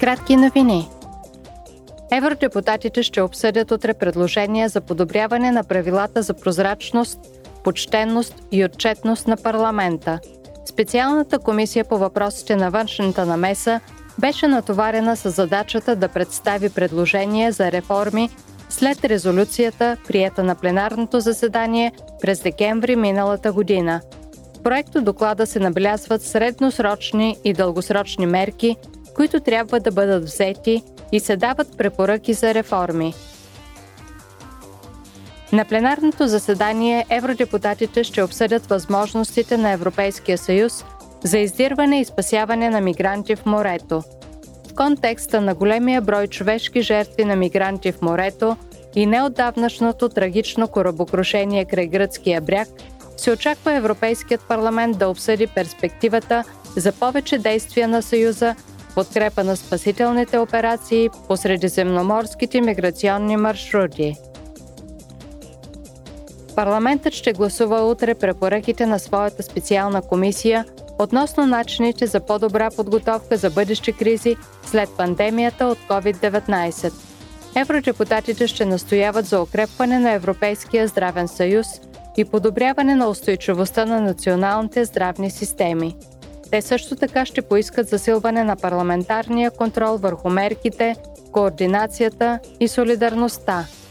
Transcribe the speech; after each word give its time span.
Кратки 0.00 0.36
новини. 0.36 0.88
Евродепутатите 2.12 3.02
ще 3.02 3.22
обсъдят 3.22 3.70
утре 3.70 3.94
предложения 3.94 4.68
за 4.68 4.80
подобряване 4.80 5.50
на 5.50 5.64
правилата 5.64 6.22
за 6.22 6.34
прозрачност, 6.34 7.20
почтенност 7.64 8.42
и 8.52 8.64
отчетност 8.64 9.26
на 9.26 9.36
парламента. 9.36 10.18
Специалната 10.64 11.38
комисия 11.38 11.84
по 11.84 11.98
въпросите 11.98 12.56
на 12.56 12.70
външната 12.70 13.26
намеса 13.26 13.80
беше 14.18 14.46
натоварена 14.46 15.16
с 15.16 15.30
задачата 15.30 15.96
да 15.96 16.08
представи 16.08 16.70
предложения 16.70 17.52
за 17.52 17.72
реформи 17.72 18.30
след 18.68 19.04
резолюцията, 19.04 19.96
прията 20.08 20.42
на 20.42 20.54
пленарното 20.54 21.20
заседание 21.20 21.92
през 22.22 22.40
декември 22.40 22.96
миналата 22.96 23.52
година. 23.52 24.00
В 24.58 24.62
проекто 24.62 25.02
доклада 25.02 25.46
се 25.46 25.58
набелязват 25.58 26.22
средносрочни 26.22 27.36
и 27.44 27.52
дългосрочни 27.52 28.26
мерки, 28.26 28.76
които 29.16 29.40
трябва 29.40 29.80
да 29.80 29.90
бъдат 29.90 30.24
взети 30.24 30.82
и 31.12 31.20
се 31.20 31.36
дават 31.36 31.78
препоръки 31.78 32.32
за 32.32 32.54
реформи. 32.54 33.14
На 35.52 35.64
пленарното 35.64 36.28
заседание 36.28 37.06
евродепутатите 37.10 38.04
ще 38.04 38.22
обсъдят 38.22 38.66
възможностите 38.66 39.56
на 39.56 39.70
Европейския 39.70 40.38
съюз 40.38 40.84
за 41.24 41.38
издирване 41.38 42.00
и 42.00 42.04
спасяване 42.04 42.70
на 42.70 42.80
мигранти 42.80 43.36
в 43.36 43.46
морето. 43.46 44.02
В 44.70 44.74
контекста 44.74 45.40
на 45.40 45.54
големия 45.54 46.00
брой 46.00 46.26
човешки 46.26 46.82
жертви 46.82 47.24
на 47.24 47.36
мигранти 47.36 47.92
в 47.92 48.02
морето 48.02 48.56
и 48.94 49.06
неотдавнашното 49.06 50.08
трагично 50.08 50.68
корабокрушение 50.68 51.64
край 51.64 51.86
гръцкия 51.86 52.40
бряг, 52.40 52.68
се 53.16 53.30
очаква 53.30 53.72
Европейският 53.72 54.40
парламент 54.40 54.98
да 54.98 55.08
обсъди 55.08 55.46
перспективата 55.46 56.44
за 56.76 56.92
повече 56.92 57.38
действия 57.38 57.88
на 57.88 58.02
Съюза 58.02 58.54
подкрепа 58.96 59.44
на 59.44 59.56
спасителните 59.56 60.38
операции 60.38 61.08
по 61.28 61.36
средиземноморските 61.36 62.60
миграционни 62.60 63.36
маршрути. 63.36 64.16
Парламентът 66.54 67.12
ще 67.12 67.32
гласува 67.32 67.80
утре 67.80 68.14
препоръките 68.14 68.86
на 68.86 68.98
своята 68.98 69.42
специална 69.42 70.02
комисия 70.02 70.64
относно 70.98 71.46
начините 71.46 72.06
за 72.06 72.20
по-добра 72.20 72.70
подготовка 72.70 73.36
за 73.36 73.50
бъдещи 73.50 73.92
кризи 73.92 74.36
след 74.66 74.88
пандемията 74.96 75.66
от 75.66 75.78
COVID-19. 75.88 76.92
Евродепутатите 77.56 78.46
ще 78.46 78.64
настояват 78.64 79.26
за 79.26 79.40
укрепване 79.40 79.98
на 79.98 80.10
Европейския 80.10 80.88
здравен 80.88 81.28
съюз 81.28 81.66
и 82.16 82.24
подобряване 82.24 82.94
на 82.94 83.08
устойчивостта 83.08 83.84
на 83.84 84.00
националните 84.00 84.84
здравни 84.84 85.30
системи. 85.30 85.96
Те 86.56 86.62
също 86.62 86.96
така 86.96 87.26
ще 87.26 87.42
поискат 87.42 87.88
засилване 87.88 88.44
на 88.44 88.56
парламентарния 88.56 89.50
контрол 89.50 89.96
върху 89.96 90.30
мерките, 90.30 90.96
координацията 91.32 92.38
и 92.60 92.68
солидарността– 92.68 93.66